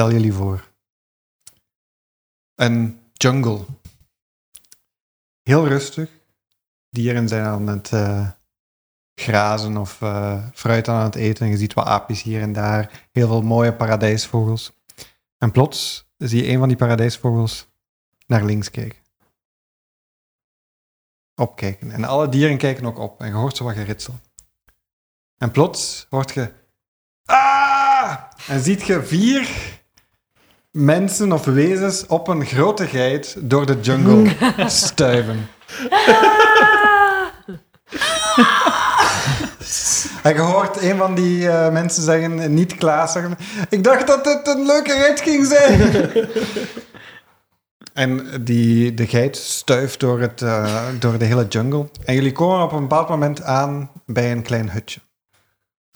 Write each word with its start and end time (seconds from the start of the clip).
Stel 0.00 0.12
jullie 0.12 0.32
voor. 0.32 0.68
Een 2.54 3.00
jungle. 3.12 3.64
Heel 5.42 5.68
rustig. 5.68 6.10
Dieren 6.90 7.28
zijn 7.28 7.44
aan 7.44 7.66
het 7.66 7.92
eh, 7.92 8.28
grazen 9.14 9.76
of 9.76 10.02
eh, 10.02 10.48
fruit 10.54 10.88
aan 10.88 11.04
het 11.04 11.14
eten. 11.14 11.44
En 11.44 11.50
je 11.50 11.58
ziet 11.58 11.74
wat 11.74 11.86
aapjes 11.86 12.22
hier 12.22 12.40
en 12.40 12.52
daar. 12.52 13.08
Heel 13.12 13.26
veel 13.26 13.42
mooie 13.42 13.74
paradijsvogels. 13.74 14.72
En 15.38 15.50
plots 15.50 16.08
zie 16.16 16.42
je 16.42 16.52
een 16.52 16.58
van 16.58 16.68
die 16.68 16.76
paradijsvogels 16.76 17.68
naar 18.26 18.44
links 18.44 18.70
kijken. 18.70 18.98
Opkijken. 21.34 21.90
En 21.90 22.04
alle 22.04 22.28
dieren 22.28 22.58
kijken 22.58 22.86
ook 22.86 22.98
op. 22.98 23.20
En 23.20 23.26
je 23.26 23.32
hoort 23.32 23.56
zo 23.56 23.64
wat 23.64 23.74
geritsel. 23.74 24.18
En 25.38 25.50
plots 25.50 26.06
hoort 26.10 26.32
je... 26.32 26.52
Ah! 27.24 27.80
En 28.48 28.60
ziet 28.60 28.86
je 28.86 29.02
vier 29.02 29.69
mensen 30.70 31.32
of 31.32 31.44
wezens 31.44 32.06
op 32.06 32.28
een 32.28 32.46
grote 32.46 32.86
geit 32.86 33.36
door 33.38 33.66
de 33.66 33.80
jungle 33.80 34.32
stuiven. 34.68 35.48
En 40.22 40.34
je 40.34 40.40
hoort 40.40 40.82
een 40.82 40.96
van 40.96 41.14
die 41.14 41.48
eh, 41.48 41.72
mensen 41.72 42.02
zeggen, 42.02 42.54
niet 42.54 42.76
Klaas 42.76 43.12
zeggen, 43.12 43.36
ik 43.68 43.84
dacht 43.84 44.06
dat 44.06 44.24
het 44.24 44.48
een 44.48 44.66
leuke 44.66 44.92
rit 44.92 45.20
ging 45.20 45.46
zijn. 45.46 45.92
en 47.92 48.44
die, 48.44 48.94
de 48.94 49.06
geit 49.06 49.36
stuift 49.36 50.00
door, 50.00 50.20
het, 50.20 50.42
eh, 50.42 50.86
door 50.98 51.18
de 51.18 51.24
hele 51.24 51.46
jungle. 51.48 51.88
En 52.04 52.14
jullie 52.14 52.32
komen 52.32 52.62
op 52.62 52.72
een 52.72 52.80
bepaald 52.80 53.08
moment 53.08 53.42
aan 53.42 53.90
bij 54.06 54.32
een 54.32 54.42
klein 54.42 54.70
hutje. 54.70 55.00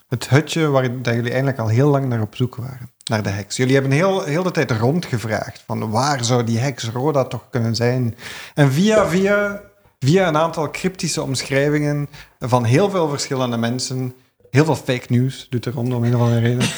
Het 0.08 0.28
hutje 0.28 0.68
waar 0.68 1.02
dat 1.02 1.14
jullie 1.14 1.30
eigenlijk 1.30 1.58
al 1.58 1.68
heel 1.68 1.88
lang 1.88 2.06
naar 2.06 2.20
op 2.20 2.36
zoek 2.36 2.56
waren. 2.56 2.93
Naar 3.04 3.22
de 3.22 3.28
heks. 3.28 3.56
Jullie 3.56 3.74
hebben 3.74 3.92
heel, 3.92 4.22
heel 4.22 4.42
de 4.42 4.50
tijd 4.50 4.70
rondgevraagd 4.70 5.62
van 5.66 5.90
waar 5.90 6.24
zou 6.24 6.44
die 6.44 6.58
heks 6.58 6.84
Roda 6.84 7.24
toch 7.24 7.50
kunnen 7.50 7.74
zijn? 7.74 8.16
En 8.54 8.72
via, 8.72 9.08
via, 9.08 9.62
via 9.98 10.28
een 10.28 10.36
aantal 10.36 10.70
cryptische 10.70 11.22
omschrijvingen 11.22 12.08
van 12.38 12.64
heel 12.64 12.90
veel 12.90 13.08
verschillende 13.08 13.56
mensen, 13.56 14.14
heel 14.50 14.64
veel 14.64 14.76
fake 14.76 15.06
news 15.08 15.46
doet 15.50 15.64
er 15.64 15.72
rond 15.72 15.94
om 15.94 16.04
een 16.04 16.14
of 16.14 16.20
andere 16.20 16.40
reden, 16.40 16.68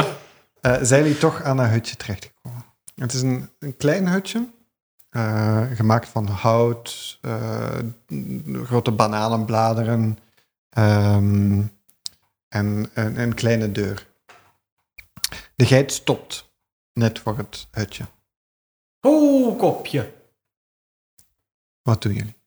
eh, 0.60 0.76
zijn 0.82 1.02
jullie 1.02 1.18
toch 1.18 1.42
aan 1.42 1.58
een 1.58 1.70
hutje 1.70 1.96
terechtgekomen. 1.96 2.64
Het 2.94 3.12
is 3.12 3.22
een, 3.22 3.50
een 3.58 3.76
klein 3.76 4.08
hutje, 4.08 4.48
eh, 5.10 5.62
gemaakt 5.74 6.08
van 6.08 6.26
hout, 6.26 7.18
eh, 7.20 7.78
grote 8.64 8.90
bananenbladeren 8.90 10.18
ehm, 10.68 11.60
en 12.48 12.90
een, 12.94 13.20
een 13.20 13.34
kleine 13.34 13.72
deur. 13.72 14.10
De 15.54 15.66
geit 15.66 15.92
stopt 15.92 16.50
net 16.92 17.18
voor 17.18 17.36
het 17.36 17.68
hutje. 17.70 18.04
Oh, 19.00 19.58
kopje. 19.58 20.12
Wat 21.82 22.02
doen 22.02 22.12
jullie? 22.12 22.40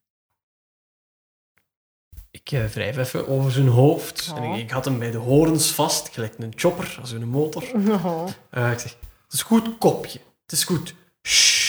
Ik 2.32 2.52
eh, 2.52 2.66
wrijf 2.66 2.98
even 2.98 3.28
over 3.28 3.52
zijn 3.52 3.68
hoofd. 3.68 4.34
En 4.36 4.44
ik, 4.44 4.60
ik 4.60 4.72
had 4.72 4.86
hem 4.86 5.00
bij 5.00 5.12
de 5.12 5.18
horens 5.18 5.72
vast, 5.72 6.10
gelijk 6.10 6.38
een 6.38 6.54
chopper, 6.56 6.98
als 7.02 7.12
een 7.12 7.28
motor. 7.28 7.64
Oh. 7.74 8.28
Eh, 8.50 8.72
ik 8.72 8.80
zeg, 8.80 8.98
het 9.24 9.34
is 9.34 9.42
goed, 9.42 9.78
kopje. 9.78 10.20
Het 10.42 10.52
is 10.52 10.64
goed. 10.64 10.96
Shh. 11.28 11.66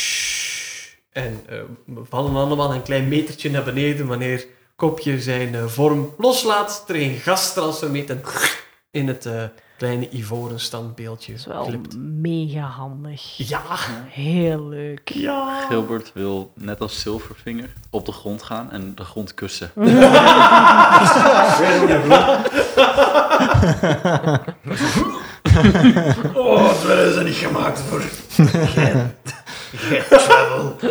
En 1.17 1.43
eh, 1.47 1.59
we 1.85 2.05
vallen 2.05 2.35
allemaal 2.35 2.75
een 2.75 2.83
klein 2.83 3.09
metertje 3.09 3.51
naar 3.51 3.65
beneden 3.65 4.07
wanneer 4.07 4.47
kopje 4.77 5.21
zijn 5.21 5.55
eh, 5.55 5.67
vorm 5.67 6.15
loslaat. 6.19 6.85
Er 6.89 6.97
een 6.97 7.17
gasstransformeert 7.17 8.15
in 8.91 9.09
het 9.09 9.27
eh, 9.27 9.45
kleine 9.77 10.09
ivoren 10.11 10.61
standbeeldje 10.61 11.33
Dat 11.33 11.41
is 11.41 11.47
wel 11.47 11.81
mega 11.99 12.61
handig. 12.61 13.37
Ja. 13.37 13.63
Heel 14.09 14.69
leuk. 14.69 15.09
Ja. 15.09 15.61
Gilbert 15.69 16.11
wil, 16.15 16.53
net 16.55 16.81
als 16.81 17.01
Silverfinger, 17.01 17.69
op 17.91 18.07
de 18.07 18.13
grond 18.13 18.43
gaan 18.43 18.71
en 18.71 18.93
de 18.95 19.05
grond 19.05 19.35
kussen. 19.35 19.71
Oh, 26.35 26.79
terwijl 26.81 27.13
ze 27.13 27.23
niet 27.23 27.35
gemaakt 27.35 27.81
voor. 27.81 28.03
Get 29.61 30.09
travel. 30.09 30.77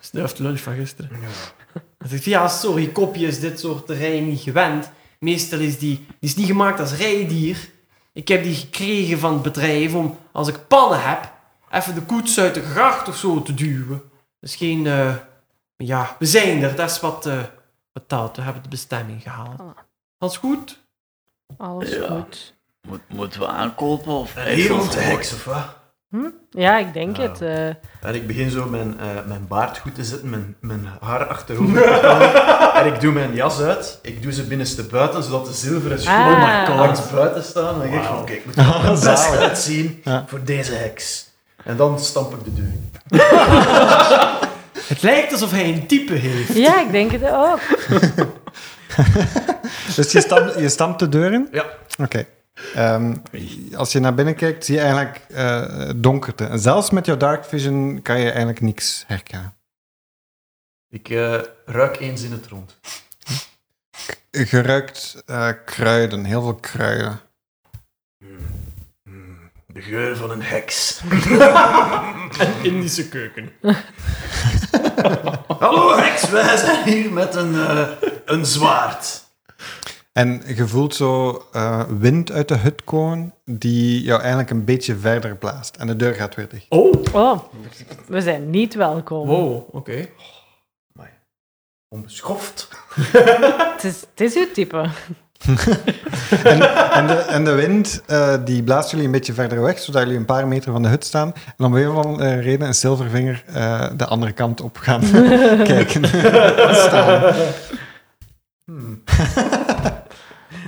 Snuift 0.00 0.38
lunch 0.38 0.60
van 0.60 0.74
gisteren. 0.74 1.10
Ja, 2.22 2.48
sorry, 2.48 2.86
kopje 2.88 3.26
is 3.26 3.40
dit 3.40 3.60
soort 3.60 3.86
terrein 3.86 4.28
niet 4.28 4.40
gewend. 4.40 4.90
Meestal 5.18 5.58
is 5.58 5.78
die, 5.78 5.96
die 5.96 6.28
is 6.30 6.36
niet 6.36 6.46
gemaakt 6.46 6.80
als 6.80 6.92
rijdier. 6.96 7.68
Ik 8.12 8.28
heb 8.28 8.42
die 8.42 8.54
gekregen 8.54 9.18
van 9.18 9.32
het 9.32 9.42
bedrijf 9.42 9.94
om, 9.94 10.18
als 10.32 10.48
ik 10.48 10.66
pannen 10.68 11.02
heb, 11.02 11.32
even 11.70 11.94
de 11.94 12.02
koets 12.02 12.38
uit 12.38 12.54
de 12.54 12.62
gracht 12.62 13.08
of 13.08 13.16
zo 13.16 13.42
te 13.42 13.54
duwen. 13.54 14.02
Dat 14.40 14.50
is 14.50 14.56
geen... 14.56 14.86
eh, 14.86 15.14
ja, 15.76 16.16
we 16.18 16.26
zijn 16.26 16.62
er. 16.62 16.76
Dat 16.76 16.90
is 16.90 17.00
wat 17.00 17.26
uh, 17.26 17.42
betaald. 17.92 18.36
We 18.36 18.42
hebben 18.42 18.62
de 18.62 18.68
bestemming 18.68 19.22
gehaald. 19.22 19.60
Alles 20.18 20.36
goed? 20.36 20.80
Alles 21.56 21.90
Ja. 21.90 22.06
goed. 22.06 22.54
Moet, 22.88 23.00
moeten 23.08 23.40
we 23.40 23.46
aankopen 23.46 24.12
of... 24.12 24.34
Hier 24.44 24.68
rond 24.68 24.92
de 24.92 25.00
heks, 25.00 25.32
of 25.32 25.44
wat? 25.44 25.76
Ja, 26.50 26.78
ik 26.78 26.92
denk 26.92 27.16
Ja. 27.16 27.22
het. 27.22 27.40
eh. 27.40 27.66
En 28.08 28.14
ik 28.14 28.26
begin 28.26 28.50
zo 28.50 28.66
mijn, 28.68 29.00
eh, 29.00 29.06
mijn 29.26 29.46
baard 29.48 29.78
goed 29.78 29.94
te 29.94 30.04
zetten, 30.04 30.30
mijn, 30.30 30.56
mijn 30.60 30.88
haar 31.00 31.26
achterover 31.26 31.82
te 31.82 31.88
houden. 32.06 32.32
En 32.84 32.86
ik 32.94 33.00
doe 33.00 33.12
mijn 33.12 33.34
jas 33.34 33.60
uit. 33.60 33.98
Ik 34.02 34.22
doe 34.22 34.32
ze 34.32 34.42
binnenste 34.46 34.82
buiten, 34.84 35.22
zodat 35.22 35.46
de 35.46 35.52
zilveren 35.52 36.00
schoenen 36.00 36.36
Ah. 36.36 36.66
God, 36.66 36.76
langs 36.76 37.10
buiten 37.10 37.42
staan. 37.44 37.74
En 37.74 37.80
dan 37.80 37.90
denk 37.90 37.94
ik 38.02 38.08
van, 38.08 38.18
oké, 38.18 38.32
ik 38.32 38.44
moet 38.44 38.56
er 38.56 38.64
het 38.90 39.00
best 39.04 39.36
uitzien 39.36 40.00
Ja. 40.04 40.24
voor 40.28 40.44
deze 40.44 40.72
heks. 40.74 41.28
En 41.64 41.76
dan 41.76 41.98
stamp 42.00 42.34
ik 42.34 42.44
de 42.44 42.54
deur 42.54 42.64
in. 42.64 42.90
Het 44.88 45.02
lijkt 45.02 45.32
alsof 45.32 45.50
hij 45.50 45.64
een 45.72 45.86
type 45.86 46.12
heeft. 46.14 46.54
Ja, 46.54 46.80
ik 46.80 46.90
denk 46.90 47.10
het 47.12 47.24
ook. 47.30 47.60
Dus 49.96 50.12
je 50.12 50.20
stampt, 50.20 50.58
je 50.58 50.68
stampt 50.68 50.98
de 50.98 51.08
deur 51.08 51.32
in? 51.32 51.48
Ja. 51.52 51.64
Oké. 52.02 52.24
Ehm, 52.74 53.16
als 53.74 53.92
je 53.92 54.00
naar 54.00 54.14
binnen 54.14 54.34
kijkt, 54.34 54.64
zie 54.64 54.74
je 54.74 54.80
eigenlijk 54.80 55.20
eh, 55.28 55.90
donkerte. 55.96 56.46
En 56.46 56.58
zelfs 56.58 56.90
met 56.90 57.06
jouw 57.06 57.16
dark 57.16 57.44
vision 57.44 58.02
kan 58.02 58.18
je 58.18 58.28
eigenlijk 58.28 58.60
niks 58.60 59.04
herkennen. 59.06 59.54
Ik 60.88 61.08
eh, 61.08 61.40
ruik 61.66 62.00
eens 62.00 62.22
in 62.22 62.32
het 62.32 62.46
rond. 62.46 62.78
Je 64.30 64.62
ruikt 64.62 65.22
eh, 65.26 65.48
kruiden, 65.64 66.24
heel 66.24 66.42
veel 66.42 66.54
kruiden. 66.54 67.20
De 69.66 69.82
geur 69.82 70.16
van 70.16 70.30
een 70.30 70.42
heks. 70.42 71.00
Indische 72.62 73.08
keuken. 73.08 73.52
Hallo 75.58 75.96
heks, 75.96 76.30
wij 76.30 76.56
zijn 76.56 76.84
hier 76.84 77.12
met 77.12 77.34
een, 77.34 77.54
eh, 77.54 77.88
een 78.24 78.46
zwaard. 78.46 79.23
En 80.18 80.42
je 80.56 80.66
voelt 80.68 80.94
zo 80.94 81.42
eh, 81.52 81.82
wind 81.98 82.32
uit 82.32 82.48
de 82.48 82.56
hut 82.56 82.84
komen, 82.84 83.34
die 83.44 84.02
jou 84.02 84.20
eigenlijk 84.20 84.50
een 84.50 84.64
beetje 84.64 84.96
verder 84.96 85.36
blaast. 85.36 85.76
En 85.76 85.86
de 85.86 85.96
deur 85.96 86.14
gaat 86.14 86.34
weer 86.34 86.48
dicht. 86.48 86.66
Oh, 86.68 86.92
Oh, 87.12 87.38
we 88.06 88.20
zijn 88.20 88.50
niet 88.50 88.74
welkom. 88.74 89.26
wow, 89.26 89.74
oké. 89.74 90.06
Onbeschoft. 91.88 92.68
Het, 92.94 93.84
is, 93.84 94.00
het 94.00 94.20
is 94.20 94.36
uw 94.36 94.52
type. 94.52 94.84
En, 96.44 96.90
en, 96.92 97.06
de, 97.06 97.12
en 97.14 97.44
de 97.44 97.52
wind 97.54 98.02
eh, 98.06 98.34
die 98.44 98.62
blaast 98.62 98.90
jullie 98.90 99.06
een 99.06 99.12
beetje 99.12 99.32
verder 99.32 99.62
weg, 99.62 99.78
zodat 99.78 100.02
jullie 100.02 100.16
een 100.18 100.24
paar 100.24 100.48
meter 100.48 100.72
van 100.72 100.82
de 100.82 100.88
hut 100.88 101.04
staan. 101.04 101.32
En 101.56 101.64
om 101.64 101.76
een 101.76 101.88
of 101.88 102.04
andere 102.04 102.34
reden 102.40 102.66
een 102.66 102.74
zilvervinger 102.74 103.44
eh, 103.46 103.86
de 103.96 104.06
andere 104.06 104.32
kant 104.32 104.60
op 104.60 104.76
gaan 104.78 105.00
kijken. 105.72 106.04
staan. 106.86 107.34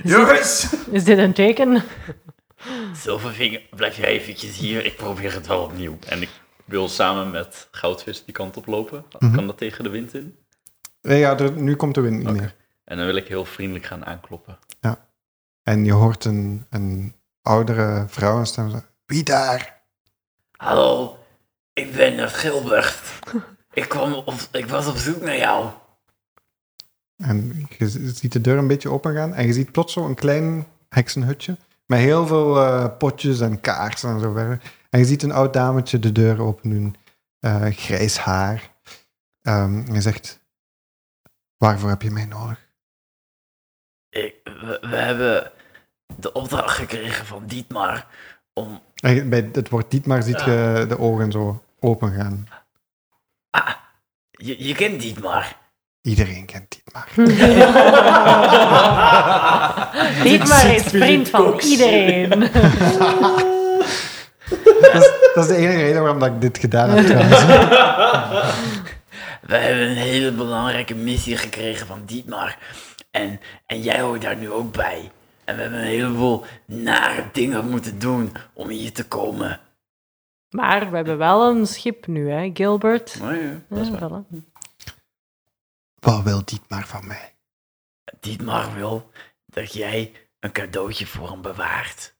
Jongens! 0.07 0.73
Is 0.91 1.03
dit 1.03 1.17
een 1.17 1.33
teken? 1.33 1.83
Silvervinger, 2.93 3.61
blijf 3.75 3.97
jij 3.97 4.05
eventjes 4.05 4.57
hier. 4.57 4.85
Ik 4.85 4.95
probeer 4.95 5.33
het 5.33 5.47
wel 5.47 5.61
opnieuw. 5.63 5.97
En 6.07 6.21
ik 6.21 6.29
wil 6.65 6.89
samen 6.89 7.31
met 7.31 7.67
Goudvis 7.71 8.25
die 8.25 8.33
kant 8.33 8.57
op 8.57 8.65
lopen. 8.65 9.05
Mhm. 9.19 9.35
Kan 9.35 9.47
dat 9.47 9.57
tegen 9.57 9.83
de 9.83 9.89
wind 9.89 10.13
in? 10.13 10.37
Nee, 11.01 11.19
ja, 11.19 11.37
er- 11.39 11.51
nu 11.61 11.75
komt 11.75 11.95
de 11.95 12.01
wind 12.01 12.17
niet 12.17 12.31
meer. 12.31 12.55
En 12.83 12.97
dan 12.97 13.05
wil 13.05 13.15
ik 13.15 13.27
heel 13.27 13.45
vriendelijk 13.45 13.85
gaan 13.85 14.05
aankloppen. 14.05 14.57
En 15.63 15.85
je 15.85 15.91
hoort 15.93 16.25
een, 16.25 16.65
een 16.69 17.15
oudere 17.41 18.05
vrouwenstem 18.07 18.69
zeggen, 18.69 18.89
Wie 19.05 19.23
daar? 19.23 19.81
Hallo, 20.51 21.17
ik 21.73 21.91
ben 21.95 22.17
het 22.17 22.33
Gilbert. 22.33 22.95
Ik, 23.73 23.89
kwam 23.89 24.13
op, 24.13 24.33
ik 24.51 24.65
was 24.67 24.87
op 24.87 24.95
zoek 24.97 25.21
naar 25.21 25.37
jou. 25.37 25.69
En 27.17 27.67
je 27.77 27.89
ziet 27.89 28.31
de 28.31 28.41
deur 28.41 28.57
een 28.57 28.67
beetje 28.67 28.89
opengaan 28.89 29.33
en 29.33 29.45
je 29.45 29.53
ziet 29.53 29.71
plots 29.71 29.93
zo 29.93 30.05
een 30.05 30.15
klein 30.15 30.67
heksenhutje 30.89 31.57
met 31.85 31.99
heel 31.99 32.27
veel 32.27 32.57
eh, 32.57 32.97
potjes 32.97 33.39
en 33.39 33.61
kaarsen 33.61 34.09
en 34.09 34.19
zo 34.19 34.31
verder. 34.31 34.61
En 34.89 34.99
je 34.99 35.05
ziet 35.05 35.23
een 35.23 35.31
oud 35.31 35.53
dametje 35.53 35.99
de 35.99 36.11
deur 36.11 36.41
open 36.41 36.69
doen, 36.69 36.95
eh, 37.39 37.65
grijs 37.65 38.17
haar. 38.17 38.75
Ehm, 39.41 39.83
en 39.87 39.93
je 39.93 40.01
zegt, 40.01 40.39
waarvoor 41.57 41.89
heb 41.89 42.01
je 42.01 42.11
mij 42.11 42.25
nodig? 42.25 42.65
ik, 44.09 44.35
we, 44.43 44.77
we 44.81 44.95
hebben 44.95 45.51
de 46.15 46.31
opdracht 46.31 46.75
gekregen 46.75 47.25
van 47.25 47.45
Dietmar 47.45 48.07
om... 48.53 48.81
En 48.95 49.29
Bij 49.29 49.49
het 49.51 49.69
woord 49.69 49.91
Dietmar 49.91 50.23
ziet 50.23 50.41
je 50.41 50.85
de 50.87 50.99
ogen 50.99 51.31
zo 51.31 51.63
open 51.79 52.11
gaan. 52.11 52.47
Ah, 53.49 53.75
je, 54.31 54.63
je 54.63 54.75
kent 54.75 55.01
Dietmar. 55.01 55.57
Iedereen 56.07 56.45
kent 56.45 56.65
Dietmar. 56.69 57.07
Dietmar 60.23 60.73
is 60.73 60.81
vriend 60.81 61.29
van 61.29 61.59
iedereen. 61.59 62.29
dat, 64.81 64.93
is, 64.93 65.11
dat 65.33 65.43
is 65.43 65.47
de 65.47 65.55
enige 65.55 65.77
reden 65.77 66.01
waarom 66.01 66.19
dat 66.19 66.29
ik 66.29 66.41
dit 66.41 66.57
gedaan 66.57 66.89
heb 66.89 67.05
trouwens. 67.05 67.45
We 69.41 69.55
hebben 69.55 69.89
een 69.89 69.95
hele 69.95 70.31
belangrijke 70.31 70.95
missie 70.95 71.37
gekregen 71.37 71.87
van 71.87 72.01
Dietmar. 72.05 72.57
En, 73.11 73.39
en 73.65 73.81
jij 73.81 73.99
hoort 74.01 74.21
daar 74.21 74.35
nu 74.37 74.51
ook 74.51 74.71
bij. 74.71 75.11
En 75.45 75.55
we 75.55 75.61
hebben 75.61 75.79
een 75.79 75.85
heleboel 75.85 76.45
nare 76.65 77.23
dingen 77.31 77.69
moeten 77.69 77.99
doen 77.99 78.31
om 78.53 78.69
hier 78.69 78.93
te 78.93 79.03
komen. 79.03 79.59
Maar 80.49 80.89
we 80.89 80.95
hebben 80.95 81.17
wel 81.17 81.49
een 81.49 81.67
schip 81.67 82.07
nu, 82.07 82.31
hè, 82.31 82.51
Gilbert. 82.53 83.19
Oh 83.23 83.31
ja, 83.31 83.37
dat 83.69 83.79
is 83.79 83.87
Ja, 83.87 83.93
waar. 83.99 84.09
voilà. 84.09 84.23
Wat 86.07 86.23
wil 86.23 86.45
Dietmar 86.45 86.87
van 86.87 87.07
mij? 87.07 87.35
Dietmar 88.19 88.73
wil 88.73 89.11
dat 89.45 89.73
jij 89.73 90.29
een 90.39 90.51
cadeautje 90.51 91.07
voor 91.07 91.29
hem 91.29 91.41
bewaart. 91.41 92.15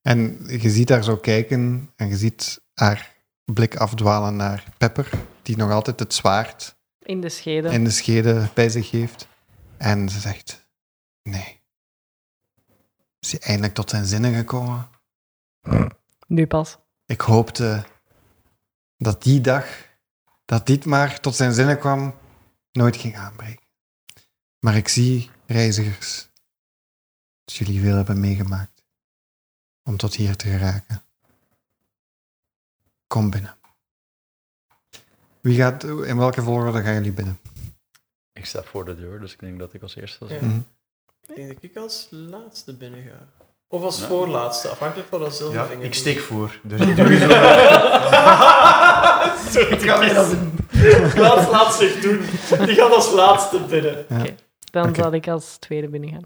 En 0.00 0.44
je 0.60 0.70
ziet 0.70 0.88
haar 0.88 1.04
zo 1.04 1.16
kijken 1.16 1.92
en 1.96 2.08
je 2.08 2.16
ziet 2.16 2.62
haar 2.74 3.16
blik 3.44 3.76
afdwalen 3.76 4.36
naar 4.36 4.64
Pepper, 4.78 5.10
die 5.42 5.56
nog 5.56 5.70
altijd 5.70 6.00
het 6.00 6.14
zwaard 6.14 6.76
In 6.98 7.20
de 7.20 7.28
schede. 7.28 7.68
in 7.68 7.84
de 7.84 7.90
schede 7.90 8.48
bij 8.54 8.68
zich 8.68 8.90
heeft. 8.90 9.28
En 9.76 10.08
ze 10.08 10.20
zegt, 10.20 10.68
nee. 11.22 11.60
Is 13.18 13.30
hij 13.30 13.40
eindelijk 13.40 13.74
tot 13.74 13.90
zijn 13.90 14.04
zinnen 14.04 14.34
gekomen? 14.34 14.88
Nu 16.26 16.46
pas. 16.46 16.78
Ik 17.06 17.20
hoopte 17.20 17.84
dat 18.96 19.22
die 19.22 19.40
dag, 19.40 19.87
dat 20.48 20.66
Dietmar 20.66 21.20
tot 21.20 21.34
zijn 21.34 21.52
zinnen 21.52 21.78
kwam, 21.78 22.14
nooit 22.72 22.96
ging 22.96 23.16
aanbreken. 23.16 23.66
Maar 24.58 24.76
ik 24.76 24.88
zie, 24.88 25.30
reizigers, 25.46 26.28
dat 27.44 27.54
jullie 27.54 27.80
veel 27.80 27.96
hebben 27.96 28.20
meegemaakt 28.20 28.84
om 29.82 29.96
tot 29.96 30.14
hier 30.14 30.36
te 30.36 30.48
geraken. 30.48 31.02
Kom 33.06 33.30
binnen. 33.30 33.56
Wie 35.40 35.56
gaat, 35.56 35.84
in 35.84 36.16
welke 36.16 36.42
volgorde 36.42 36.82
gaan 36.82 36.94
jullie 36.94 37.12
binnen? 37.12 37.38
Ik 38.32 38.44
sta 38.44 38.62
voor 38.62 38.84
de 38.84 38.96
deur, 38.96 39.20
dus 39.20 39.32
ik 39.32 39.40
denk 39.40 39.58
dat 39.58 39.74
ik 39.74 39.82
als 39.82 39.96
eerste 39.96 40.18
was. 40.18 40.30
Ja. 40.30 40.40
Mhm. 40.46 40.60
Ik 41.26 41.34
denk 41.34 41.54
dat 41.54 41.62
ik 41.62 41.76
als 41.76 42.08
laatste 42.10 42.76
binnen 42.76 43.02
ga. 43.02 43.28
Of 43.70 43.82
als 43.82 44.00
Ja. 44.00 44.06
voorlaatste, 44.06 44.68
afhankelijk 44.68 45.08
van 45.08 45.20
dat 45.20 45.30
Ja, 45.30 45.34
zilvervinger. 45.36 45.84
ik 45.84 45.94
steek 45.94 46.18
voor. 46.20 46.58
Dus 46.62 46.80
ik 46.80 46.96
doe 46.96 47.08
je 47.12 47.18
zo. 47.18 47.28
Ik 49.60 49.80
ga 49.80 49.98
mij 49.98 50.12
dat 50.14 50.30
doen. 50.30 50.58
Laat, 51.16 51.50
laat 51.50 51.74
zich 51.74 52.00
doen. 52.00 52.20
Die 52.66 52.74
gaat 52.74 52.92
als 52.92 53.12
laatste 53.12 53.60
binnen. 53.60 54.06
Dan 54.70 54.94
zal 54.94 55.12
ik 55.12 55.28
als 55.28 55.56
tweede 55.58 55.88
binnen 55.88 56.10
gaan. 56.10 56.24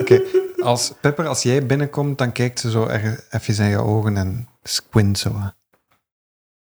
Oké, 0.00 0.20
als 0.62 0.92
Pepper, 1.00 1.26
als 1.26 1.42
jij 1.42 1.66
binnenkomt, 1.66 2.18
dan 2.18 2.32
kijkt 2.32 2.60
ze 2.60 2.70
zo 2.70 2.86
erg 2.86 3.26
even 3.30 3.64
in 3.64 3.70
je 3.70 3.78
ogen 3.78 4.16
en 4.16 4.48
squint 4.62 5.18
zo. 5.18 5.34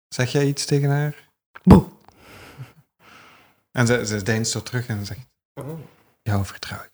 Zeg 0.09 0.33
jij 0.33 0.47
iets 0.47 0.65
tegen 0.65 0.91
haar? 0.91 1.31
Boe. 1.63 1.85
En 3.73 3.87
ze, 3.87 4.07
ze 4.07 4.23
deinst 4.23 4.53
zo 4.53 4.63
terug 4.63 4.87
en 4.87 5.07
zegt, 5.07 5.21
jou 6.23 6.45
vertrouw 6.45 6.79
ik. 6.79 6.91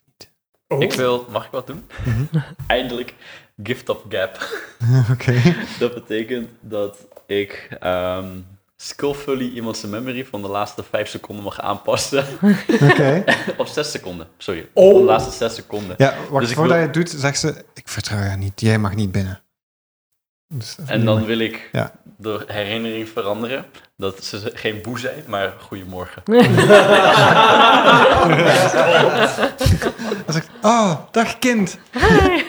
Oh. 0.68 0.82
Ik 0.82 0.92
wil, 0.92 1.26
mag 1.30 1.44
ik 1.44 1.50
wat 1.50 1.66
doen? 1.66 1.84
Mhm. 2.04 2.24
Eindelijk 2.66 3.14
gift 3.62 3.88
of 3.88 3.98
gap. 4.08 4.48
Oké. 5.12 5.40
Dat 5.78 5.94
betekent 5.94 6.48
dat 6.60 6.98
ik 7.26 7.68
ehm 7.80 8.28
skillfully 8.76 9.48
iemand 9.50 9.76
zijn 9.76 9.92
memory 9.92 10.24
van 10.24 10.42
de 10.42 10.48
laatste 10.48 10.82
5 10.90 11.08
seconden 11.08 11.44
mag 11.44 11.60
aanpassen. 11.60 12.24
Oké. 12.82 13.24
of 13.56 13.68
6 13.68 13.90
seconden, 13.90 14.26
sorry. 14.38 14.68
Oh. 14.72 14.94
De 14.98 15.04
laatste 15.04 15.30
6 15.30 15.54
seconden. 15.54 15.94
Ja, 15.98 16.14
wacht, 16.30 16.44
Dus 16.46 16.54
voordat 16.54 16.72
wil- 16.72 16.80
je 16.80 16.84
het 16.92 16.94
doet, 16.94 17.10
zegt 17.20 17.38
ze, 17.38 17.64
ik 17.74 17.88
vertrouw 17.88 18.22
jou 18.22 18.36
niet, 18.36 18.60
jij 18.60 18.78
mag 18.78 18.94
niet 18.94 19.12
binnen. 19.12 19.40
Dus, 20.48 20.76
En 20.86 21.04
dan 21.04 21.24
wil 21.24 21.38
ik 21.38 21.68
Ja. 21.72 21.92
de 22.16 22.44
herinnering 22.46 23.08
veranderen. 23.08 23.64
Dat 23.96 24.24
ze 24.24 24.50
geen 24.54 24.82
boe 24.82 24.98
zijn, 24.98 25.24
maar 25.26 25.52
goedemorgen. 25.60 26.22
Dan 30.24 30.32
zegt, 30.34 30.48
oh, 30.62 30.94
dag 31.10 31.38
kind. 31.38 31.78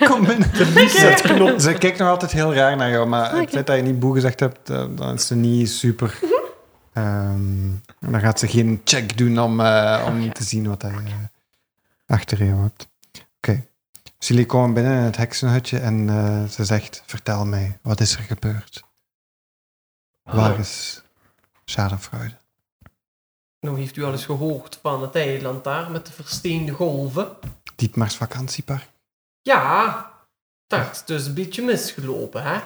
Kom 0.07 0.25
binnen. 0.25 0.50
Ze 1.62 1.75
kijkt 1.80 1.97
nog 1.97 2.07
altijd 2.09 2.31
heel 2.31 2.53
raar 2.53 2.75
naar 2.75 2.89
jou, 2.89 3.07
maar 3.07 3.31
het 3.31 3.42
Oké. 3.42 3.51
feit 3.51 3.68
dat 3.68 3.75
je 3.75 3.81
niet 3.81 4.00
boe 4.00 4.13
gezegd 4.13 4.39
hebt, 4.39 4.69
eh, 4.69 4.86
dan 4.89 5.13
is 5.13 5.27
ze 5.27 5.36
niet 5.36 5.69
super... 5.69 6.19
Ehm, 6.94 7.69
dan 8.00 8.19
gaat 8.19 8.39
ze 8.39 8.48
geen 8.48 8.81
check 8.83 9.18
doen 9.18 9.39
om, 9.39 9.59
eh, 9.59 10.03
om 10.07 10.33
te 10.33 10.44
zien 10.44 10.68
wat 10.69 10.81
hij 10.81 10.91
eh, 10.91 11.13
achter 12.07 12.44
je 12.44 12.53
hebt. 12.53 12.88
Jullie 14.27 14.45
komen 14.45 14.74
binnen 14.74 14.98
in 14.98 15.04
het 15.04 15.18
heksenhutje 15.18 15.80
en 15.80 16.10
eh, 16.10 16.45
ze 16.45 16.66
zegt, 16.66 17.04
vertel 17.06 17.45
mij, 17.45 17.80
wat 17.81 18.00
is 18.00 18.16
er 18.16 18.24
gebeurd? 18.24 18.83
Waar 20.24 20.60
is 20.60 21.04
Schadenfreude? 21.66 22.38
Nou, 23.60 23.80
heeft 23.80 23.95
u 23.95 24.04
al 24.04 24.12
eens 24.12 24.25
gehoord 24.25 24.80
van 24.81 25.01
het 25.01 25.16
eiland 25.16 25.63
daar 25.63 25.92
met 25.92 26.06
de 26.06 26.12
versteende 26.12 26.72
golven? 26.72 27.38
Dietmars 27.75 28.16
vakantiepark? 28.16 28.89
Ja, 29.42 30.12
dat 30.68 30.92
is 30.92 31.04
dus 31.06 31.25
een 31.25 31.33
beetje 31.33 31.63
misgelopen, 31.63 32.44
hè? 32.44 32.60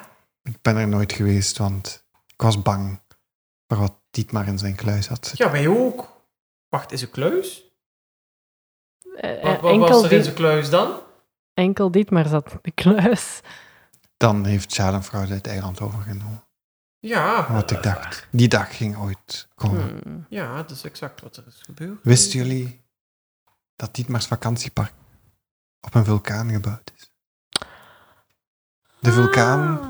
Ik 0.44 0.62
ben 0.62 0.78
er 0.78 0.88
nooit 0.88 1.14
geweest, 1.14 1.58
want 1.58 2.06
ik 2.28 2.42
was 2.42 2.62
bang 2.62 3.00
voor 3.68 3.78
wat 3.78 3.94
Dietmar 4.12 4.48
in 4.48 4.58
zijn 4.58 4.76
kluis 4.76 5.08
had. 5.08 5.32
Ja, 5.36 5.52
wij 5.52 5.68
ook. 5.68 6.08
Wacht, 6.70 6.92
is 6.92 7.02
een 7.02 7.12
kluis? 7.12 7.64
Eh, 9.16 9.44
Wat, 9.44 9.56
eh, 9.56 9.62
wat 9.62 9.72
enkel, 9.72 9.88
was 9.88 10.04
er 10.04 10.12
in 10.12 10.24
zijn 10.24 10.36
kluis 10.36 10.70
dan? 10.70 11.00
Enkel 11.60 11.92
Dietmar 11.92 12.28
zat 12.28 12.52
in 12.52 12.60
de 12.62 12.72
kluis. 12.72 13.40
Dan 14.18 14.46
heeft 14.46 14.74
Schadenfreude 14.74 15.34
het 15.34 15.48
eiland 15.48 15.82
overgenomen. 15.82 16.44
Ja, 17.00 17.52
Wat 17.52 17.72
ik 17.72 17.84
dacht. 17.84 18.28
Die 18.32 18.48
dag 18.48 18.78
ging 18.78 18.98
ooit 18.98 19.48
komen. 19.56 20.00
Hmm. 20.04 20.26
ja, 20.30 20.56
dat 20.56 20.72
is 20.72 20.84
exact 20.84 21.22
wat 21.22 21.38
er 21.38 21.44
is 21.48 21.62
gebeurd. 21.66 22.00
Wisten 22.04 22.40
jullie 22.40 22.82
dat 23.76 23.96
Dietmars 23.96 24.26
vakantiepark 24.26 24.94
op 25.82 25.96
een 25.96 26.06
vulkaan 26.06 26.52
gebouwd 26.52 26.92
is? 26.98 27.12
De 29.00 29.12
vulkaan 29.12 29.80
Ah. 29.80 29.88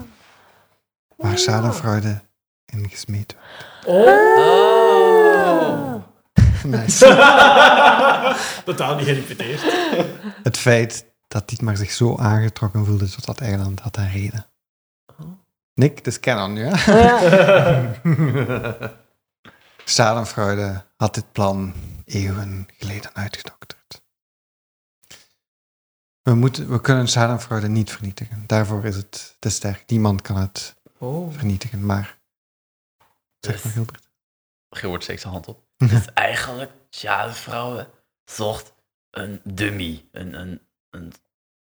waar 1.17 1.37
Schadenfreude 1.37 2.21
in 2.65 2.89
gesmeed 2.89 3.35
werd. 3.35 3.85
Oh! 3.85 6.03
Nice. 6.63 7.05
Totaal 8.65 8.95
niet 8.95 9.05
gerepeteerd. 9.05 9.61
Het 10.43 10.57
feit 10.57 11.05
dat 11.29 11.49
Dietmar 11.49 11.77
zich 11.77 11.91
zo 11.91 12.17
aangetrokken 12.17 12.85
voelde 12.85 13.09
tot 13.09 13.25
dat 13.25 13.39
eiland 13.39 13.79
had 13.79 13.97
een 13.97 14.11
reden. 14.11 14.45
Nick, 15.73 15.97
het 15.97 16.07
is 16.07 16.19
canon 16.19 16.53
nu, 16.53 16.63
hè? 16.65 16.91
Ja. 16.91 18.01
Schadenfreude 19.85 20.85
had 20.97 21.13
dit 21.13 21.31
plan 21.31 21.73
eeuwen 22.05 22.67
geleden 22.77 23.15
uitgedokterd. 23.15 24.01
We, 26.21 26.33
moeten, 26.35 26.69
we 26.69 26.81
kunnen 26.81 27.07
Schadenfreude 27.07 27.67
niet 27.67 27.91
vernietigen. 27.91 28.43
Daarvoor 28.47 28.85
is 28.85 28.95
het 28.95 29.35
te 29.39 29.49
sterk. 29.49 29.83
Niemand 29.87 30.21
kan 30.21 30.37
het 30.37 30.77
Oh. 30.99 31.33
vernietigen, 31.33 31.85
maar... 31.85 32.17
Zeg 33.39 33.63
maar, 33.63 33.73
Gilbert. 33.73 34.09
Gilbert 34.69 35.03
steekt 35.03 35.21
zijn 35.21 35.33
hand 35.33 35.47
op. 35.47 35.63
Dus 35.77 36.05
eigenlijk, 36.13 36.71
ja, 36.89 37.27
de 37.27 37.33
vrouwen 37.33 37.87
zocht 38.25 38.73
een 39.09 39.41
dummy. 39.43 40.05
Een, 40.11 40.33
een, 40.33 40.61
een 40.89 41.13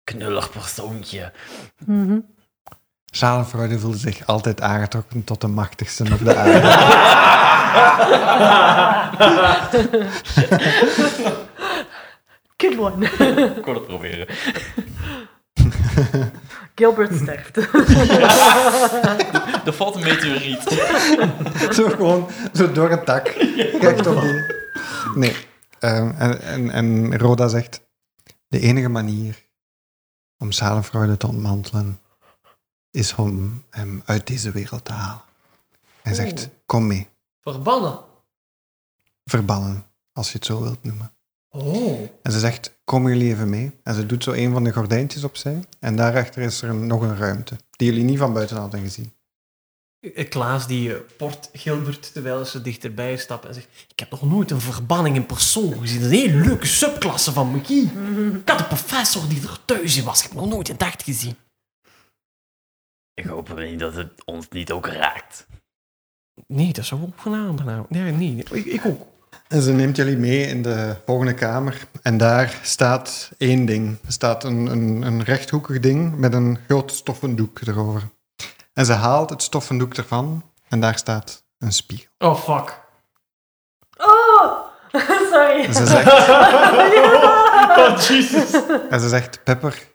knullig 0.03 0.51
persoontje. 0.51 1.31
Mhm. 1.85 2.17
Schadenfreude 3.05 3.79
voelde 3.79 3.97
zich 3.97 4.25
altijd 4.25 4.61
aangetrokken 4.61 5.23
tot 5.23 5.41
de 5.41 5.47
machtigste 5.47 6.03
op 6.13 6.23
de 6.23 6.35
aarde. 6.35 6.61
Good 12.57 12.77
one. 12.77 13.05
Ik 13.55 13.65
het 13.65 13.87
proberen. 13.87 14.27
Gilbert 16.75 17.15
sterft. 17.15 17.57
Er 19.65 19.73
valt 19.73 19.95
een 19.95 20.03
meteoriet. 20.03 20.61
zo 21.73 21.89
gewoon, 21.89 22.29
zo 22.53 22.71
door 22.71 22.89
het 22.89 23.05
dak. 23.05 23.23
Kijk 23.79 24.01
toch 24.01 24.21
die... 24.21 24.55
Nee. 25.15 25.35
Ehm, 25.79 26.11
en, 26.17 26.41
en, 26.41 26.71
en 26.71 27.17
Roda 27.17 27.47
zegt, 27.47 27.84
de 28.47 28.59
enige 28.59 28.89
manier 28.89 29.45
om 30.37 30.51
Schadenfreude 30.51 31.17
te 31.17 31.27
ontmantelen 31.27 31.99
is 32.91 33.15
om 33.15 33.63
hem 33.69 34.01
uit 34.05 34.27
deze 34.27 34.51
wereld 34.51 34.85
te 34.85 34.91
halen. 34.91 35.21
Hij 36.01 36.13
zegt, 36.13 36.49
kom 36.65 36.87
mee. 36.87 37.09
Verbannen. 37.41 37.99
Verbannen, 39.23 39.85
als 40.13 40.31
je 40.31 40.37
het 40.37 40.45
zo 40.45 40.61
wilt 40.61 40.83
noemen. 40.83 41.11
Oh. 41.49 41.99
En 42.21 42.31
ze 42.31 42.39
zegt, 42.39 42.73
komen 42.83 43.11
jullie 43.11 43.31
even 43.31 43.49
mee? 43.49 43.79
En 43.83 43.93
ze 43.93 44.05
doet 44.05 44.23
zo 44.23 44.31
een 44.31 44.51
van 44.51 44.63
de 44.63 44.73
gordijntjes 44.73 45.23
opzij. 45.23 45.65
En 45.79 45.95
daarachter 45.95 46.41
is 46.41 46.61
er 46.61 46.75
nog 46.75 47.01
een 47.01 47.17
ruimte, 47.17 47.57
die 47.71 47.87
jullie 47.87 48.03
niet 48.03 48.17
van 48.17 48.33
buiten 48.33 48.57
hadden 48.57 48.79
gezien. 48.79 49.13
Klaas 50.29 50.67
die 50.67 50.93
eh, 50.93 50.99
port 51.17 51.49
Gilbert 51.53 52.13
terwijl 52.13 52.45
ze 52.45 52.61
dichterbij 52.61 53.17
stapt 53.17 53.45
en 53.45 53.53
zegt: 53.53 53.67
Ik 53.87 53.99
heb 53.99 54.11
nog 54.11 54.21
nooit 54.21 54.51
een 54.51 54.61
verbanning 54.61 55.15
in 55.15 55.25
persoon 55.25 55.79
gezien. 55.79 56.01
Dat 56.01 56.11
is 56.11 56.19
een 56.19 56.29
hele 56.29 56.45
leuke 56.45 56.65
subklasse 56.65 57.31
van 57.31 57.55
McGee. 57.55 57.91
Ik 58.39 58.49
had 58.49 58.59
een 58.59 58.67
professor 58.67 59.29
die 59.29 59.41
er 59.41 59.59
thuis 59.65 59.97
in 59.97 60.03
was. 60.03 60.23
Ik 60.23 60.27
heb 60.27 60.33
nog 60.39 60.49
nooit 60.49 60.69
een 60.69 60.77
dag 60.77 60.93
gezien. 61.03 61.35
Ik 63.13 63.25
hoop 63.25 63.59
niet 63.59 63.79
dat 63.79 63.95
het 63.95 64.25
ons 64.25 64.45
niet 64.49 64.71
ook 64.71 64.87
raakt. 64.87 65.47
Nee, 66.47 66.73
dat 66.73 66.85
zou 66.85 67.01
ook 67.01 67.13
van. 67.15 67.85
Nee, 67.89 68.11
nee, 68.11 68.43
ik, 68.51 68.65
ik 68.65 68.85
ook. 68.85 69.07
En 69.47 69.61
ze 69.61 69.71
neemt 69.71 69.95
jullie 69.95 70.17
mee 70.17 70.47
in 70.47 70.61
de 70.61 70.95
volgende 71.05 71.33
kamer. 71.33 71.87
En 72.01 72.17
daar 72.17 72.59
staat 72.61 73.31
één 73.37 73.65
ding. 73.65 73.97
Er 74.05 74.11
staat 74.11 74.43
een, 74.43 74.65
een, 74.65 75.01
een 75.01 75.23
rechthoekig 75.23 75.79
ding 75.79 76.17
met 76.17 76.33
een 76.33 76.57
groot 76.67 76.91
stoffen 76.91 77.35
doek 77.35 77.59
erover. 77.61 78.09
En 78.75 78.85
ze 78.85 78.93
haalt 78.93 79.29
het 79.29 79.41
stoffen 79.41 79.77
doek 79.77 79.93
ervan. 79.93 80.51
En 80.69 80.79
daar 80.79 80.97
staat 80.97 81.43
een 81.59 81.71
spiegel. 81.73 82.09
Oh, 82.17 82.35
fuck. 82.35 82.81
Oh! 83.97 84.65
Sorry. 85.31 85.65
En 85.65 85.73
ze 85.73 85.85
zegt, 85.85 86.07
Oh, 87.79 87.99
Jesus. 88.07 88.51
en 88.89 88.99
ze 88.99 89.09
zegt 89.09 89.43
Pepper, 89.43 89.87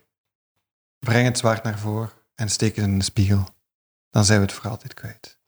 breng 0.98 1.24
het 1.26 1.38
zwaard 1.38 1.62
naar 1.62 1.78
voren 1.78 2.10
en 2.34 2.48
steek 2.48 2.76
het 2.76 2.84
in 2.84 2.98
de 2.98 3.04
spiegel. 3.04 3.44
Dan 4.10 4.24
zijn 4.24 4.38
we 4.40 4.44
het 4.46 4.54
voor 4.54 4.70
altijd 4.70 4.94
kwijt. 4.94 5.38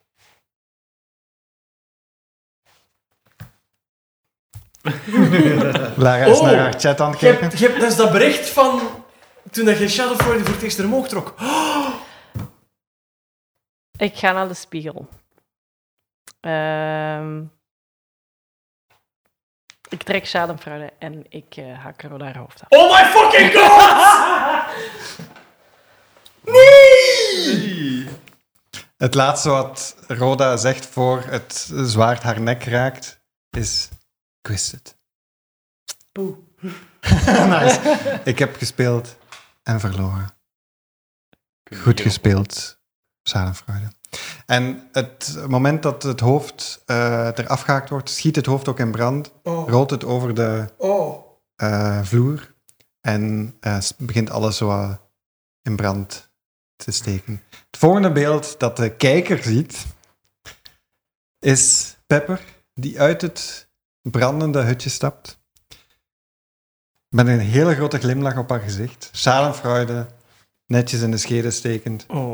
Lara 5.97 6.25
is 6.25 6.37
Oh. 6.37 6.43
naar 6.45 6.55
haar 6.55 6.73
chat 6.79 7.01
aan 7.01 7.11
het 7.11 7.19
Je 7.19 7.25
hebt, 7.25 7.39
kijken. 7.39 7.59
je 7.59 7.65
hebt, 7.67 7.79
dat 7.79 7.89
is 7.91 7.95
dat 7.97 8.11
bericht 8.11 8.49
van 8.49 8.81
toen 9.51 9.65
dat 9.65 9.77
je 9.77 9.89
Shadow 9.89 10.21
voor 10.21 10.33
het 10.33 10.61
eerst 10.61 10.79
er 10.79 10.85
omhoog 10.85 11.07
trok. 11.07 11.33
Ik 13.97 14.15
ga 14.15 14.31
naar 14.31 14.47
de 14.47 14.53
spiegel. 14.53 15.07
Ehm, 16.39 17.43
ik 19.89 20.03
trek 20.03 20.25
schadenfraude 20.25 20.93
en 20.99 21.25
ik 21.29 21.55
eh 21.55 21.83
hak 21.83 22.01
Roda 22.01 22.25
haar 22.25 22.37
hoofd 22.37 22.61
af. 22.61 22.69
Oh 22.69 22.91
my 22.91 23.05
fucking 23.05 23.53
god! 23.53 23.91
Het 28.97 29.13
laatste 29.13 29.49
wat 29.49 29.95
Rhoda 30.07 30.57
zegt 30.57 30.85
voor 30.85 31.21
het 31.21 31.71
zwaard 31.73 32.23
haar 32.23 32.41
nek 32.41 32.63
raakt, 32.63 33.21
is... 33.49 33.89
Ik 34.41 34.49
wist 34.49 34.71
het. 34.71 34.97
Poeh. 36.11 36.37
nice. 37.49 38.21
Ik 38.23 38.39
heb 38.39 38.55
gespeeld 38.55 39.17
en 39.63 39.79
verloren. 39.79 40.35
Goed 41.75 42.01
gespeeld, 42.01 42.79
Schadenfreude. 43.23 43.87
En 44.45 44.89
het 44.91 45.37
moment 45.47 45.83
dat 45.83 46.03
het 46.03 46.19
hoofd 46.19 46.81
eh 46.85 47.29
eraf 47.35 47.61
gehaakt 47.61 47.89
wordt, 47.89 48.09
schiet 48.09 48.35
het 48.35 48.45
hoofd 48.45 48.67
ook 48.67 48.79
in 48.79 48.91
brand, 48.91 49.31
Oh, 49.43 49.69
rolt 49.69 49.89
het 49.89 50.03
over 50.03 50.33
de 50.33 50.69
oh. 50.77 51.25
eh, 51.55 52.03
vloer 52.03 52.53
en 53.01 53.55
eh, 53.59 53.77
begint 53.97 54.29
alles 54.29 54.57
zo 54.57 54.97
in 55.61 55.75
brand 55.75 56.31
te 56.75 56.91
steken. 56.91 57.41
Het 57.49 57.77
volgende 57.79 58.11
beeld 58.11 58.59
dat 58.59 58.77
de 58.77 58.95
kijker 58.95 59.43
ziet, 59.43 59.85
is 61.39 61.95
Pepper, 62.07 62.41
die 62.73 62.99
uit 62.99 63.21
het 63.21 63.67
brandende 64.01 64.61
hutje 64.61 64.89
stapt. 64.89 65.41
Met 67.09 67.27
een 67.27 67.39
hele 67.39 67.75
grote 67.75 67.99
glimlach 67.99 68.37
op 68.37 68.49
haar 68.49 68.59
gezicht. 68.59 69.09
Schadenfreude, 69.11 70.07
netjes 70.65 71.01
in 71.01 71.11
de 71.11 71.17
schede 71.17 71.51
stekend. 71.51 72.05
Oh. 72.07 72.32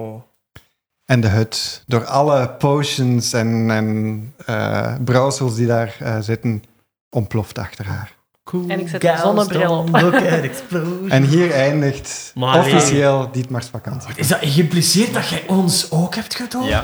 En 1.10 1.22
de 1.22 1.28
hut, 1.28 1.84
door 1.86 2.06
alle 2.06 2.50
potions 2.50 3.34
en, 3.34 3.72
en 3.72 4.34
eh, 4.46 4.94
brouwsels 5.04 5.56
die 5.56 5.68
daar 5.68 5.96
eh, 6.00 6.18
zitten, 6.20 6.64
ontploft 7.10 7.58
achter 7.58 7.86
haar. 7.86 8.16
Cool 8.44 8.70
En 8.70 8.80
ik 8.80 8.88
zet 8.90 9.04
een 9.04 9.10
gals 9.10 9.22
zonnebril 9.22 9.78
op. 9.78 9.92
don't 9.92 10.02
Look 10.02 10.14
at 10.14 10.42
explosion. 10.42 11.10
En 11.10 11.24
hier 11.24 11.52
eindigt 11.52 12.32
Maar 12.36 12.60
officieel 12.60 13.30
Dietmar's 13.32 13.68
vakantie. 13.68 14.10
Is 14.16 14.28
dat 14.28 14.40
geïmpliceerd 14.42 15.14
dat 15.14 15.28
jij 15.28 15.44
ons 15.48 15.92
ook 15.92 16.16
hebt 16.16 16.36
gedood? 16.36 16.68
Ja. 16.68 16.84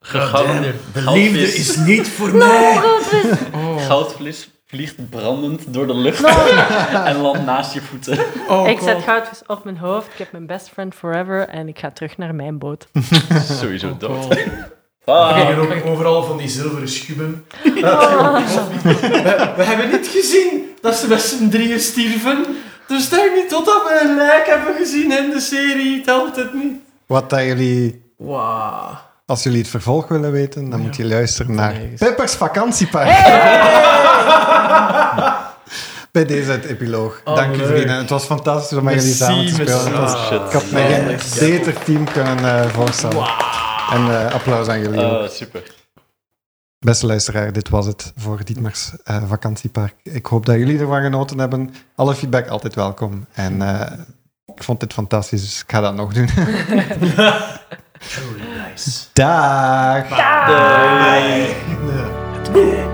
Gegarandeerd. 0.00 0.80
De 0.92 1.10
liefde 1.10 1.54
is 1.54 1.76
niet 1.76 2.08
voor 2.08 2.34
mij. 2.34 2.80
Oh. 3.54 3.86
Goudvlies 3.86 4.48
vliegt 4.66 5.10
brandend 5.10 5.72
door 5.74 5.86
de 5.86 5.94
lucht 5.94 6.24
en 7.10 7.16
landt 7.20 7.44
naast 7.44 7.72
je 7.74 7.80
voeten. 7.80 8.18
Oh, 8.48 8.68
ik 8.68 8.78
zet 8.80 8.94
God. 8.94 9.02
goudvis 9.04 9.42
op 9.46 9.64
mijn 9.64 9.76
hoofd, 9.78 10.06
ik 10.12 10.18
heb 10.18 10.32
mijn 10.32 10.46
best 10.46 10.68
friend 10.68 10.94
forever 10.94 11.48
en 11.48 11.68
ik 11.68 11.78
ga 11.78 11.90
terug 11.90 12.16
naar 12.18 12.34
mijn 12.34 12.58
boot. 12.58 12.88
Sowieso 13.60 13.88
Oh, 13.88 13.98
dood. 13.98 14.24
God. 14.24 14.38
Ah. 15.04 15.58
Ook 15.58 15.84
overal 15.86 16.22
van 16.22 16.36
die 16.36 16.48
zilveren 16.48 16.88
schubben. 16.88 17.46
We, 17.62 19.52
we 19.56 19.62
hebben 19.62 19.90
niet 19.90 20.06
gezien 20.06 20.64
dat 20.80 20.94
ze 20.94 21.08
met 21.08 21.20
z'n 21.20 21.48
drieën 21.48 21.80
stierven. 21.80 22.44
Dus 22.86 23.08
denk 23.08 23.34
niet 23.34 23.48
totdat 23.48 23.82
we 23.82 24.00
een 24.04 24.16
lijk 24.16 24.46
hebben 24.46 24.74
gezien 24.74 25.12
in 25.18 25.30
de 25.30 25.40
serie, 25.40 26.00
telt 26.00 26.36
het 26.36 26.54
niet. 26.54 26.72
Wat 27.06 27.30
dat 27.30 27.42
jullie, 27.42 28.02
Wauw. 28.16 28.98
Als 29.26 29.42
jullie 29.42 29.58
het 29.58 29.68
vervolg 29.68 30.08
willen 30.08 30.32
weten, 30.32 30.70
dan 30.70 30.78
Ja. 30.78 30.84
moet 30.86 30.96
je 30.96 31.04
luisteren 31.04 31.54
naar. 31.54 31.74
Peppers 31.98 32.32
vakantiepark. 32.32 33.08
Bij 36.12 36.24
deze 36.24 36.50
het 36.50 36.64
epiloog. 36.64 37.20
Oh, 37.24 37.36
Dank 37.36 37.54
u 37.54 37.56
leuk. 37.58 37.66
vrienden. 37.66 37.96
Het 37.96 38.10
was 38.10 38.24
fantastisch 38.24 38.78
om 38.78 38.84
met 38.84 38.94
jullie 38.94 39.14
samen 39.14 39.46
te 39.46 39.52
spelen. 39.52 39.74
Oh, 40.02 40.46
ik 40.46 40.52
had 40.52 40.70
mij 40.70 40.88
geen 41.04 41.18
beter 41.40 41.82
team 41.84 42.04
kunnen 42.04 42.38
eh, 42.38 42.68
voorstellen. 42.68 43.26
En 43.92 44.26
eh, 44.26 44.34
applaus 44.34 44.68
aan 44.68 44.80
jullie. 44.80 45.00
Ah, 45.04 45.28
super. 45.28 45.62
Beste 46.78 47.06
luisteraar, 47.06 47.52
dit 47.52 47.68
was 47.68 47.86
het 47.86 48.12
voor 48.16 48.44
Dietmars 48.44 48.90
eh, 49.04 49.22
vakantiepark. 49.28 49.94
Ik 50.02 50.26
hoop 50.26 50.46
dat 50.46 50.56
jullie 50.56 50.78
ervan 50.78 51.02
genoten 51.02 51.38
hebben. 51.38 51.74
Alle 51.94 52.14
feedback 52.14 52.48
altijd 52.48 52.74
welkom. 52.74 53.26
En 53.32 53.62
eh, 53.62 53.92
ik 54.54 54.62
vond 54.62 54.80
dit 54.80 54.92
fantastisch, 54.92 55.40
dus 55.42 55.60
ik 55.62 55.70
ga 55.70 55.80
dat 55.80 55.94
nog 55.94 56.12
doen. 56.12 56.28
Truly 58.00 58.40
nice. 58.40 59.10
Dag! 59.14 60.10
Bye. 60.10 61.54
Ja. 62.54 62.85